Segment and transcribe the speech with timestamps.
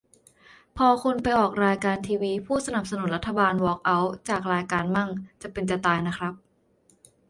[0.77, 5.09] พอคนไปออกรายการทีวีพูดสนับสนุนรัฐบาลวอล์กเอาท์จากรายการมั่ง
[5.41, 6.33] จะเป็นจะตายนะครับ